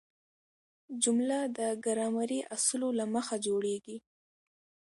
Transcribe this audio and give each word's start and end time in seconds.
جمله 1.03 1.39
د 1.57 1.59
ګرامري 1.85 2.39
اصولو 2.55 2.89
له 2.99 3.05
مخه 3.13 3.35
جوړیږي. 3.47 3.97